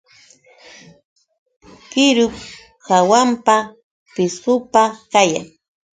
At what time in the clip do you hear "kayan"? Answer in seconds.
5.11-5.45